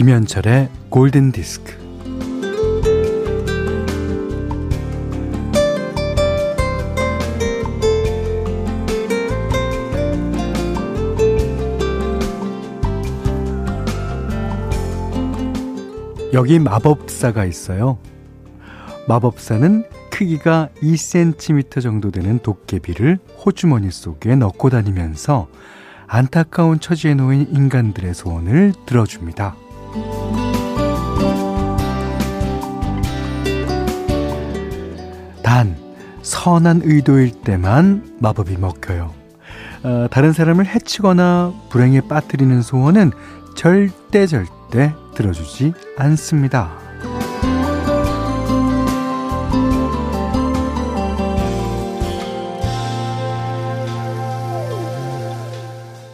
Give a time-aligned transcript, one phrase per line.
[0.00, 1.74] 김현철의 골든 디스크.
[16.32, 17.98] 여기 마법사가 있어요.
[19.06, 25.48] 마법사는 크기가 2cm 정도 되는 도깨비를 호주머니 속에 넣고 다니면서
[26.06, 29.56] 안타까운 처지에 놓인 인간들의 소원을 들어줍니다.
[35.42, 35.76] 단,
[36.22, 39.12] 선한 의도일 때만 마법이 먹혀요.
[39.82, 43.12] 어, 다른 사람을 해치거나 불행에 빠뜨리는 소원은
[43.56, 46.70] 절대 절대 들어주지 않습니다.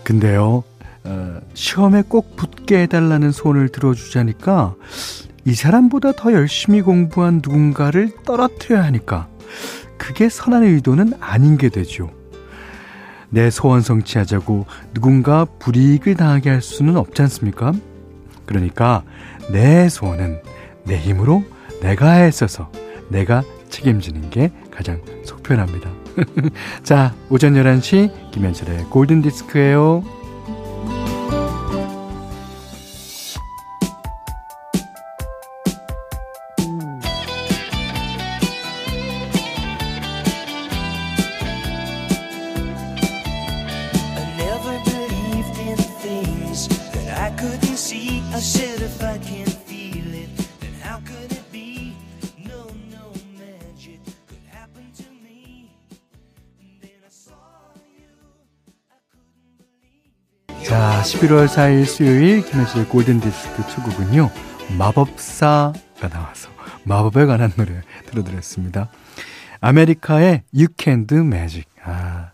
[0.05, 0.76] 근데요, 어,
[1.57, 4.75] 시험에 꼭 붙게 해달라는 소원을 들어주자니까
[5.47, 9.27] 이 사람보다 더 열심히 공부한 누군가를 떨어뜨려야 하니까
[9.97, 12.11] 그게 선한 의도는 아닌 게 되죠.
[13.31, 17.73] 내 소원 성취하자고 누군가 불이익을 당하게 할 수는 없지 않습니까?
[18.45, 19.03] 그러니까
[19.51, 20.43] 내 소원은
[20.85, 21.43] 내 힘으로
[21.81, 22.71] 내가 애써서
[23.09, 25.91] 내가 책임지는 게 가장 속편합니다.
[26.85, 30.26] 자, 오전 11시 김현철의 골든디스크예요.
[60.77, 64.31] 자, 11월 4일 수요일 김현철의 골든디스크 첫 곡은요.
[64.77, 66.51] 마법사가 나와서
[66.85, 68.91] 마법에 관한 노래 들어드렸습니다.
[69.63, 71.65] 아메리카의 You Can Do Magic.
[71.83, 72.33] 아,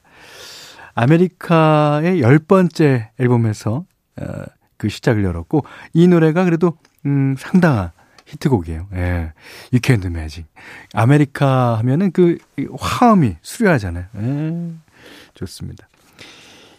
[0.94, 3.84] 아메리카의 열 번째 앨범에서
[4.16, 4.24] 어,
[4.76, 6.76] 그 시작을 열었고 이 노래가 그래도
[7.06, 7.92] 음, 상당한
[8.26, 8.88] 히트곡이에요.
[8.94, 9.32] 예.
[9.72, 10.46] You Can Do Magic.
[10.94, 12.38] 아메리카 하면은 그
[12.76, 14.06] 화음이 수려하잖아요.
[14.16, 14.72] 예.
[15.34, 15.86] 좋습니다.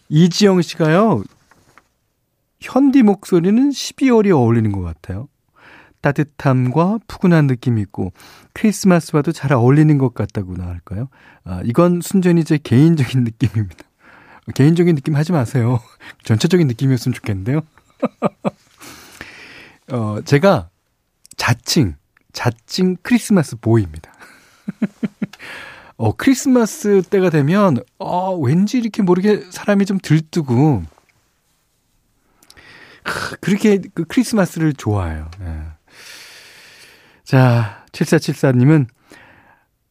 [0.09, 1.24] 이지영 씨가요.
[2.63, 5.28] 현디 목소리는 12월이 어울리는 것 같아요.
[6.00, 8.13] 따뜻함과 푸근한 느낌이 있고
[8.53, 11.09] 크리스마스와도 잘 어울리는 것 같다고나 할까요?
[11.44, 13.84] 아, 이건 순전히 제 개인적인 느낌입니다.
[14.56, 15.79] 개인적인 느낌 하지 마세요.
[16.24, 17.62] 전체적인 느낌이었으면 좋겠는데요.
[19.91, 20.69] 어, 제가
[21.35, 21.95] 자칭,
[22.31, 24.12] 자칭 크리스마스 보이입니다.
[25.97, 30.84] 어, 크리스마스 때가 되면, 어, 왠지 이렇게 모르게 사람이 좀 들뜨고,
[33.41, 35.30] 그렇게 그 크리스마스를 좋아해요.
[35.41, 35.62] 예.
[37.24, 38.88] 자, 7474님은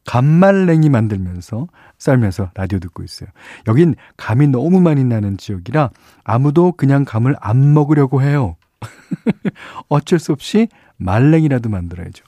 [0.05, 3.29] 감말랭이 만들면서 쌀면서 라디오 듣고 있어요.
[3.67, 5.91] 여긴 감이 너무 많이 나는 지역이라
[6.23, 8.57] 아무도 그냥 감을 안 먹으려고 해요.
[9.87, 12.23] 어쩔 수 없이 말랭이라도 만들어야죠.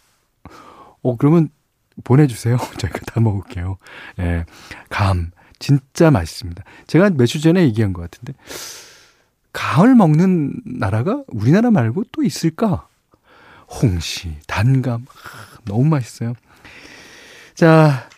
[1.03, 1.49] 어, 그러면
[2.03, 2.57] 보내주세요.
[2.79, 3.77] 저희가 다 먹을게요.
[4.19, 4.45] 예.
[4.89, 5.31] 감.
[5.57, 6.63] 진짜 맛있습니다.
[6.87, 8.33] 제가 몇 주 전에 얘기한 것 같은데.
[9.55, 12.89] 감을 먹는 나라가 우리나라 말고 또 있을까?
[13.81, 15.05] 홍시, 단감.
[15.63, 16.33] 너무 맛있어요.
[17.53, 18.09] 자,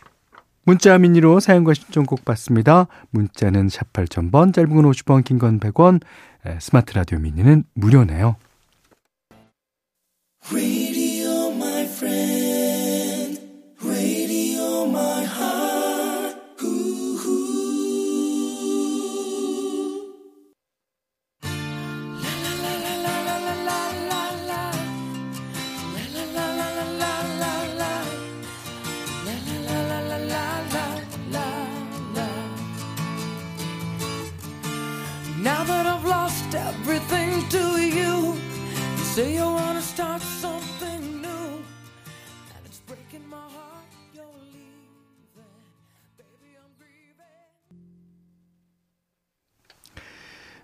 [0.64, 2.88] 문자 미니로 사연과 신청 곡 받습니다.
[3.12, 6.02] 문자는 샵 8000번, 짧은 건 50원, 긴 건 100원,
[6.60, 8.36] 스마트 라디오 미니는 무료네요.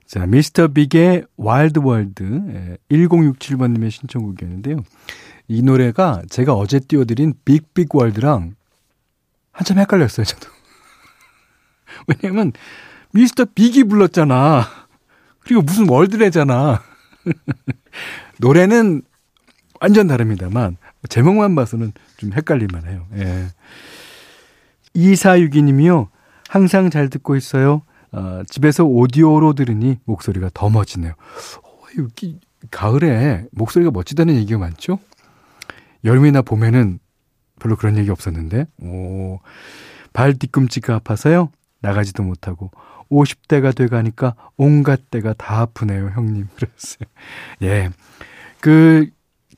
[0.06, 4.84] 자, 미스터 빅의 Wild World 1067번 님의 신청곡이었는데요.
[5.48, 8.54] 이 노래가 제가 어제 띄워드린 Big Big World랑
[9.52, 10.48] 한참 헷갈렸어요, 저도.
[12.22, 12.52] 왜냐면
[13.14, 14.68] 미스터 빅이 불렀잖아.
[15.40, 16.84] 그리고 무슨 World래잖아.
[18.40, 19.02] 노래는
[19.80, 20.78] 완전 다릅니다만
[21.10, 23.06] 제목만 봐서는 좀 헷갈릴만 해요.
[23.18, 23.48] 예.
[24.96, 26.08] 2462님이요.
[26.48, 27.82] 항상 잘 듣고 있어요.
[28.12, 31.14] 어, 집에서 오디오로 들으니 목소리가 더 멋지네요.
[31.64, 32.40] 어, 여기
[32.70, 35.00] 가을에 목소리가 멋지다는 얘기가 많죠?
[36.06, 37.00] 여름이나 봄에는
[37.60, 39.40] 별로 그런 얘기 없었는데, 오,
[40.12, 41.50] 발 뒤꿈치가 아파서요?
[41.82, 42.72] 나가지도 못하고,
[43.14, 46.48] 50대가 돼가니까 온갖 데가 다 아프네요, 형님.
[46.56, 47.08] 그랬어요.
[47.62, 47.90] 예.
[48.60, 49.10] 그,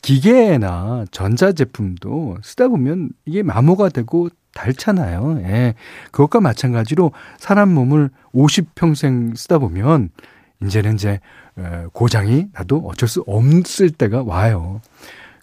[0.01, 5.39] 기계나 전자제품도 쓰다 보면 이게 마모가 되고 닳잖아요.
[5.41, 5.73] 예.
[6.11, 10.09] 그것과 마찬가지로 사람 몸을 50평생 쓰다 보면
[10.63, 11.19] 이제는 이제
[11.93, 14.79] 고장이 나도 어쩔 수 없을 때가 와요.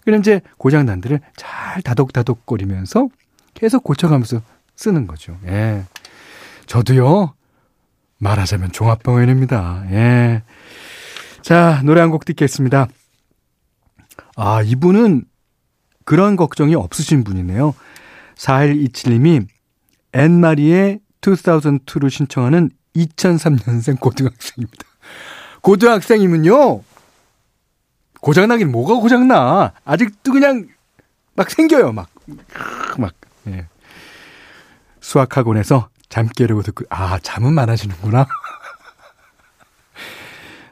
[0.05, 3.09] 그럼 이제 고장 난 데를 잘 다독다독거리면서
[3.53, 4.41] 계속 고쳐가면서
[4.75, 5.37] 쓰는 거죠.
[5.45, 5.83] 예.
[6.65, 7.33] 저도요,
[8.23, 9.85] 말하자면 종합병원입니다.
[9.91, 10.43] 예.
[11.41, 12.87] 자, 노래 한 곡 듣겠습니다.
[14.35, 15.25] 아, 이분은
[16.05, 17.75] 그런 걱정이 없으신 분이네요.
[18.35, 19.45] 4127님이
[20.13, 24.83] 앤마리의 2002를 신청하는 2003년생 고등학생입니다.
[25.61, 26.81] 고등학생이면요,
[28.21, 29.73] 고장나긴 뭐가 고장나.
[29.85, 30.67] 아직도 그냥
[31.35, 32.09] 막 생겨요, 막.
[32.97, 33.13] 막,
[33.47, 33.67] 예.
[35.01, 38.27] 수학학원에서 잠 깨려고 듣고, 아, 잠은 많아지는구나.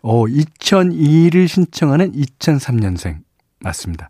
[0.04, 3.24] 어, 2002를 신청하는 2003년생.
[3.60, 4.08] 맞습니다.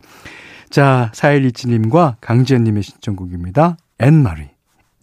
[0.70, 3.78] 자, 4127님과 강지연님의 신청곡입니다.
[4.00, 4.50] 앤마리,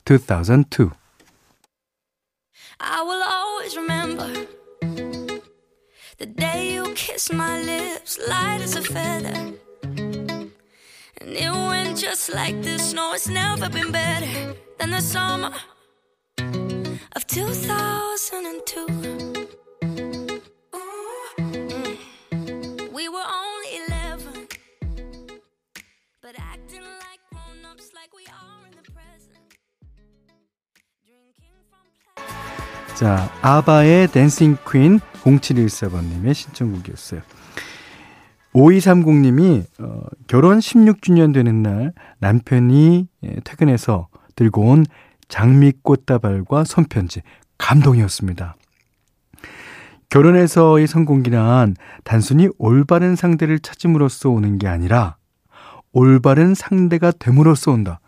[0.05, 0.91] 2002.
[2.79, 4.47] I will always remember
[6.19, 9.33] the day you kissed my lips, light as a feather.
[11.23, 12.93] And it went just like this.
[12.93, 15.53] No, it's never been better than the summer
[17.17, 19.49] of 2002.
[32.99, 37.21] 자, 아바의 댄싱 퀸 0714번님의 신청곡이었어요.
[38.53, 44.85] 5230님이 어, 결혼 16주년 되는 날 남편이 예, 퇴근해서 들고 온
[45.29, 47.23] 장미 꽃다발과 손편지
[47.59, 48.57] 감동이었습니다.
[50.09, 55.17] 결혼에서의 성공이란 단순히 올바른 상대를 찾음으로써 오는 게 아니라
[55.93, 58.01] 올바른 상대가 됨으로써 온다.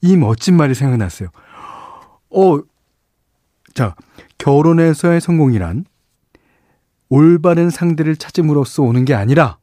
[0.00, 1.30] 이 멋진 말이 생각났어요.
[2.30, 2.60] 어,
[3.74, 3.94] 자,
[4.38, 5.84] 결혼에서의 성공이란
[7.08, 9.58] 올바른 상대를 찾음으로써 오는 게 아니라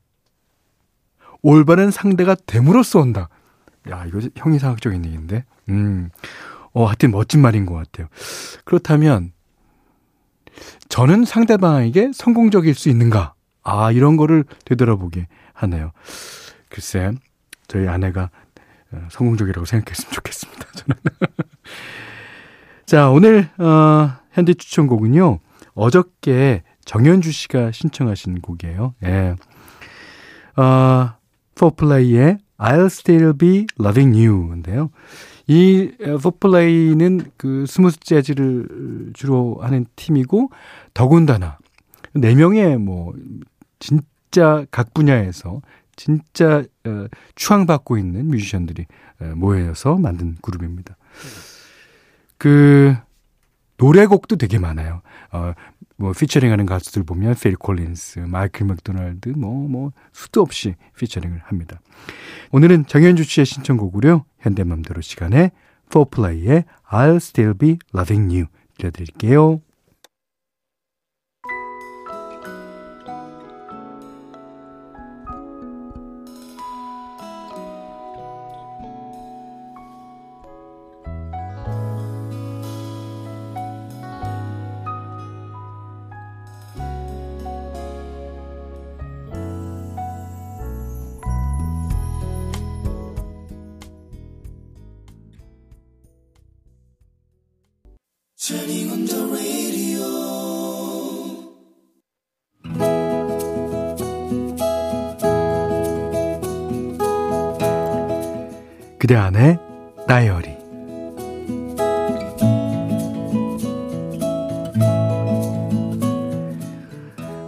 [1.41, 3.29] 올바른 상대가 됨으로써 온다.
[3.89, 5.45] 야, 이거 형이상학적인 얘기인데.
[5.69, 6.09] 음.
[6.75, 8.07] 어, 하여튼 멋진 말인 것 같아요.
[8.65, 9.31] 그렇다면
[10.89, 13.33] 저는 상대방에게 성공적일 수 있는가?
[13.63, 15.91] 아, 이런 거를 되돌아보게 하네요.
[16.69, 17.13] 글쎄,
[17.67, 18.29] 저희 아내가
[18.91, 20.67] 어, 성공적이라고 생각했으면 좋겠습니다.
[20.73, 21.01] 저는.
[22.85, 25.39] 자, 오늘 어 현디 추천곡은요.
[25.73, 28.93] 어저께 정현주 씨가 신청하신 곡이에요.
[29.03, 29.35] 예.
[30.61, 31.13] 어,
[31.55, 34.89] 포플레이의 I'll Still Be Loving You인데요.
[35.47, 35.91] 이
[36.21, 40.49] 포플레이는 그 smooth 재즈를 주로 하는 팀이고
[40.93, 41.59] 더군다나
[42.13, 43.13] 네 명의 뭐
[43.79, 45.61] 진짜 각 분야에서
[45.95, 48.85] 진짜 어, 추앙받고 있는 뮤지션들이
[49.35, 50.97] 모여서 만든 그룹입니다.
[52.37, 52.95] 그
[53.77, 55.01] 노래곡도 되게 많아요.
[55.31, 55.53] 어,
[55.97, 61.79] 뭐 피처링하는 가수들 보면 필 콜린스, 마이클 맥도날드 뭐뭐 수도 없이 피처링을 합니다.
[62.51, 65.51] 오늘은 정현주 씨의 신청곡으로 현디 맘대로 시간에
[65.89, 68.47] 포플레이의 I'll Still Be Loving You
[68.77, 69.61] 들려드릴게요.
[108.99, 109.57] 그대 안에
[110.07, 110.55] 다이어리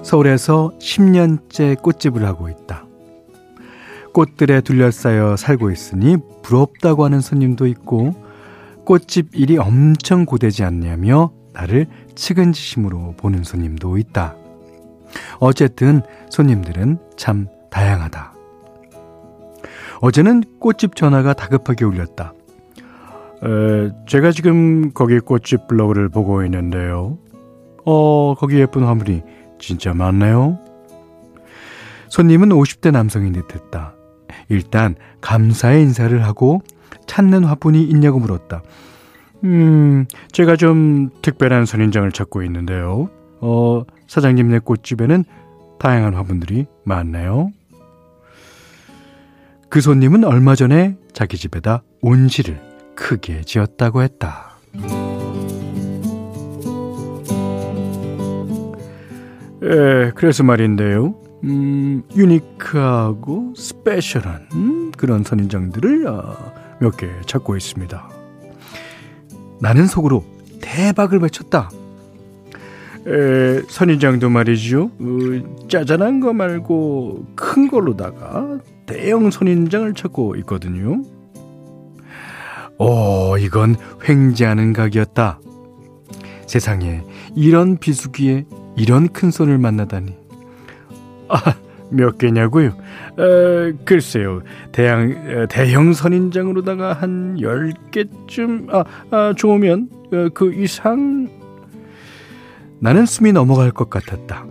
[0.01, 2.85] 서울에서 10년째 꽃집을 하고 있다.
[4.13, 8.15] 꽃들에 둘러싸여 살고 있으니 부럽다고 하는 손님도 있고
[8.88, 14.38] 꽃집 일이 엄청 고되지 않냐며 나를 측은지심으로 보는 손님도 있다.
[15.39, 18.32] 어쨌든 손님들은 참 다양하다.
[20.00, 22.34] 어제는 꽃집 전화가 다급하게 울렸다.
[23.44, 27.17] 에, 제가 지금 거기 꽃집 블로그를 보고 있는데요.
[27.84, 29.22] 어, 거기 예쁜 화물이
[29.60, 30.60] 진짜 많네요.
[32.08, 33.96] 손님은 50대 남성인 듯 했다.
[34.48, 36.62] 일단 감사의 인사를 하고
[37.07, 38.61] 찾는 화분이 있냐고 물었다.
[39.43, 43.09] 음, 제가 좀 특별한 선인장을 찾고 있는데요.
[43.39, 45.23] 어, 사장님네 꽃집에는
[45.79, 47.51] 다양한 화분들이 많네요.
[49.69, 52.59] 그 손님은 얼마 전에 자기 집에다 온실을
[52.95, 54.57] 크게 지었다고 했다.
[59.63, 61.15] 에, 그래서 말인데요.
[61.43, 68.10] 음, 유니크하고 스페셜한 음, 그런 선인장들을 아, 몇 개 찾고 있습니다.
[69.60, 70.24] 나는 속으로
[70.62, 71.69] 대박을 외쳤다.
[73.07, 74.91] 에, 선인장도 말이죠.
[75.00, 81.01] 어, 짜잔한 거 말고 큰 걸로다가 대형 선인장을 찾고 있거든요.
[82.77, 83.75] 오, 이건
[84.07, 85.39] 횡재하는 각이었다.
[86.46, 87.03] 세상에
[87.36, 90.15] 이런 비수기에 이런 큰 손을 만나다니.
[91.29, 91.55] 아,
[91.89, 92.70] 몇 개냐고요?
[93.17, 94.41] 어, 글쎄요.
[94.72, 101.27] 대형, 대형 선인장으로다가 한 10개쯤, 아, 아 좋으면 어, 그 이상.
[102.79, 104.46] 나는 숨이 넘어갈 것 같았다.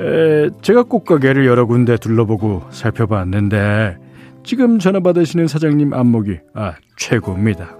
[0.00, 3.96] 에, 제가 꽃가게를 여러 군데 둘러보고 살펴봤는데,
[4.44, 7.76] 지금 전화 받으시는 사장님 안목이, 아, 최고입니다.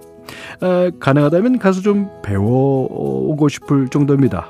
[0.61, 4.47] 아, 가능하다면 가서 좀 배워오고 싶을 정도입니다.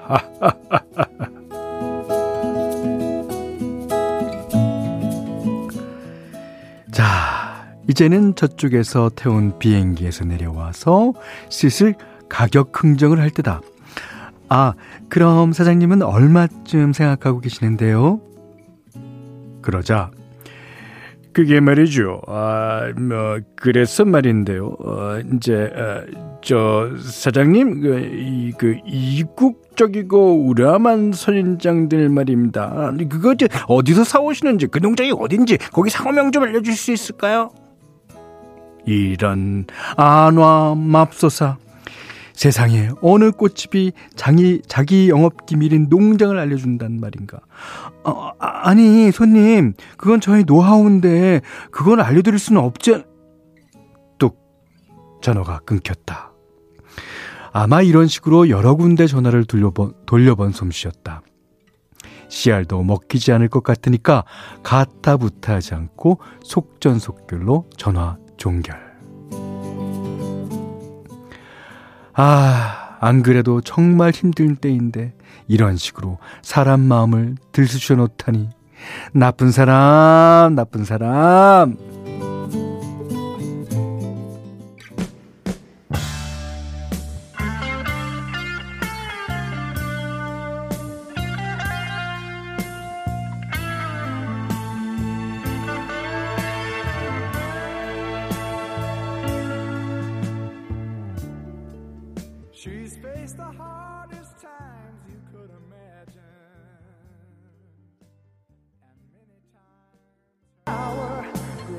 [7.90, 11.12] 이제는 저쪽에서 태운 비행기에서 내려와서
[11.48, 11.96] 슬슬
[12.28, 13.62] 가격 흥정을 할 때다.
[14.48, 14.74] 아,
[15.08, 18.20] 그럼 사장님은 얼마쯤 생각하고 계시는데요?
[19.60, 20.12] 그러자
[21.32, 22.20] 그게 말이죠.
[22.28, 24.76] 아, 뭐 그래서 말인데요.
[24.78, 26.04] 어, 이제 어,
[26.42, 32.92] 저 사장님 그, 이, 그 이국적이고 우람한 선인장들 말입니다.
[33.08, 33.34] 그거
[33.66, 37.50] 어디서 사오시는지 그 농장이 어딘지 거기 상호명 좀 알려줄 수 있을까요?
[38.90, 39.66] 이런
[39.96, 41.56] 안와 맙소사.
[42.32, 47.38] 세상에 어느 꽃집이 장이, 자기 영업 기밀인 농장을 알려준단 말인가.
[48.02, 53.04] 어, 아, 니 손님, 그건 저희 노하우인데, 그건 알려드릴 수는 없지.
[54.18, 54.38] 뚝,
[55.20, 56.32] 전화가 끊겼다.
[57.52, 61.22] 아마 이런 식으로 여러 군데 전화를 돌려본, 돌려본 솜씨였다.
[62.28, 64.24] 씨알도 먹히지 않을 것 같으니까
[64.62, 68.74] 가타부타하지 않고 속전속결로 전화 종결.
[72.14, 75.12] 아, 안 그래도 정말 힘든 때인데
[75.46, 78.48] 이런 식으로 사람 마음을 들쑤셔 놓다니
[79.12, 81.89] 나쁜 사람, 나쁜 사람.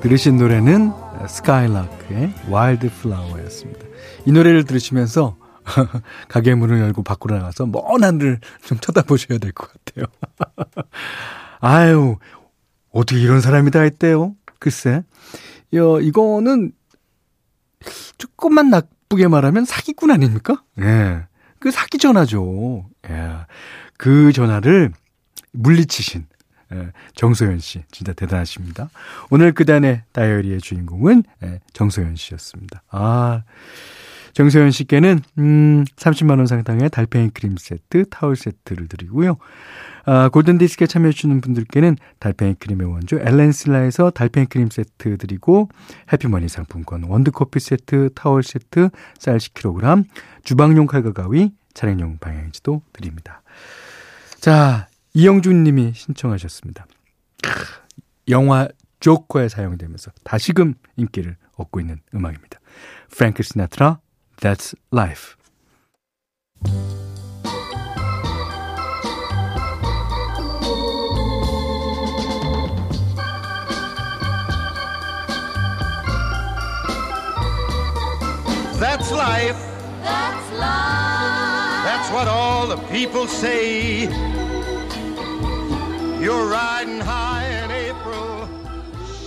[0.02, 0.92] 들으신 노래는
[1.28, 3.86] 스카이라크의 Wildflower였습니다.
[4.26, 5.36] 이 노래를 들으시면서
[6.28, 10.06] 가게 문을 열고 밖으로 나가서 먼 하늘을 좀 쳐다보셔야 될 것 같아요.
[11.60, 12.16] 아유,
[12.90, 14.34] 어떻게 이런 사람이 다 있대요?
[14.58, 15.02] 글쎄.
[15.74, 16.72] 여, 이거는
[18.18, 20.62] 조금만 나쁘게 말하면 사기꾼 아닙니까?
[20.80, 21.26] 예.
[21.60, 22.86] 그 사기 전화죠.
[23.08, 23.30] 예.
[23.96, 24.92] 그 전화를
[25.52, 26.26] 물리치신 예,
[27.14, 28.90] 정소연 씨 진짜 대단하십니다.
[29.30, 32.82] 오늘 그단의 다이어리의 주인공은 예, 정소연 씨였습니다.
[32.90, 33.42] 아
[34.34, 39.36] 정소연 씨께는 음 30만 원 상당의 달팽이 크림 세트, 타월 세트를 드리고요.
[40.04, 45.68] 아, 골든 디스크에 참여해주시는 분들께는 달팽이 크림의 원조 엘렌실라에서 달팽이 크림 세트 드리고
[46.12, 48.88] 해피머니 상품권 원두 커피 세트, 타월 세트,
[49.18, 50.04] 쌀 10kg,
[50.44, 53.42] 주방용 칼과 가위, 차량용 방향제도 드립니다.
[54.40, 56.86] 자, 이영준 님이 신청하셨습니다.
[58.28, 58.68] 영화
[59.00, 62.60] 조커에 사용되면서 다시금 인기를 얻고 있는 음악입니다.
[63.10, 64.00] 프랭크 시나트라,
[64.36, 65.36] That's Life.
[78.80, 79.56] That's life.
[80.02, 81.84] That's life.
[81.84, 84.08] That's what all the people say.
[86.22, 88.46] You're riding high in April,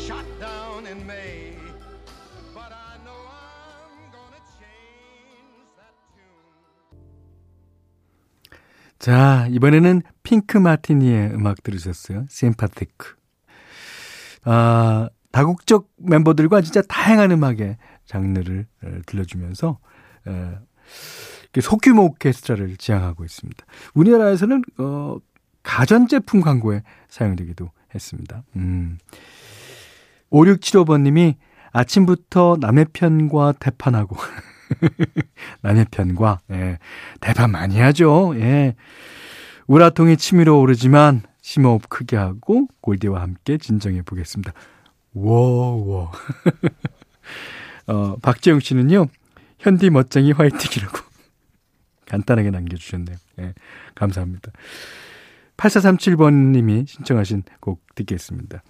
[0.08, 1.52] shot down in May.
[2.54, 6.56] But I know I'm gonna change that tune.
[8.98, 12.28] 자, 이번에는 핑크 마티니의 음악 들으셨어요.
[12.30, 13.16] 심파티크.
[14.46, 17.76] 아, 다국적 멤버들과 진짜 다양한 음악의
[18.06, 18.68] 장르를
[19.06, 19.80] 들려주면서
[20.28, 23.66] 에, 소규모 오케스트라를 지향하고 있습니다.
[23.96, 25.18] 우리나라에서는 어,
[25.66, 28.44] 가전제품 광고에 사용되기도 했습니다.
[28.56, 28.98] 음.
[30.32, 31.36] 5675번님이
[31.72, 34.16] 아침부터 남의 편과 대판하고
[35.62, 36.78] 남의 편과 예,
[37.20, 38.34] 대판 많이 하죠.
[38.38, 38.76] 예.
[39.68, 44.54] 우라통이 치밀어 오르지만 심호흡 크게 하고 골디와 함께 진정해 보겠습니다.
[45.14, 46.12] 워워.
[47.88, 49.08] 어, 박재영 씨는요.
[49.60, 50.98] 현디 멋쟁이 화이팅이라고
[52.08, 53.18] 간단하게 남겨주셨네요.
[53.40, 53.54] 예,
[53.96, 54.52] 감사합니다.
[55.58, 58.64] 8437번님이 신청하신 곡 듣겠습니다.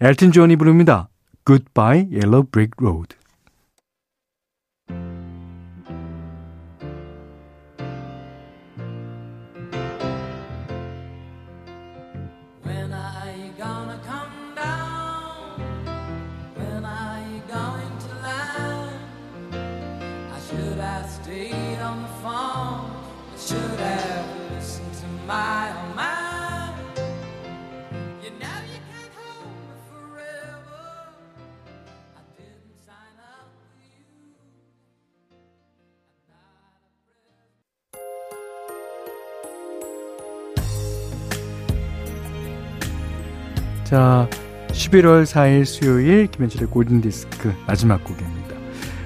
[0.00, 1.08] 엘튼 존이 부릅니다.
[1.44, 3.16] Goodbye Yellow Brick Road.
[43.86, 44.28] 자,
[44.72, 48.56] 11월 4일 수요일 김현철의 골든디스크 마지막 곡입니다.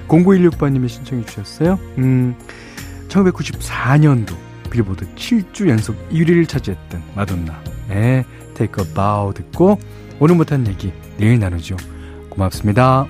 [0.07, 1.77] 0916번님이 신청해 주셨어요.
[1.99, 2.35] 음,
[3.07, 4.33] 1994년도
[4.71, 7.61] 빌보드 7주 연속 1위를 차지했던 마돈나.
[7.89, 9.77] 네, Take a Bow 듣고
[10.19, 11.77] 오늘 못한 얘기 내일 나누죠.
[12.31, 13.05] 고맙습니다.